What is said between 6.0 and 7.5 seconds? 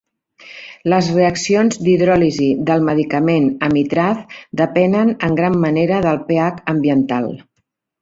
del pH ambiental.